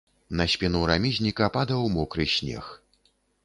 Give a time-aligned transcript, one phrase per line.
[0.39, 2.75] На спіну рамізніка падаў мокры снег.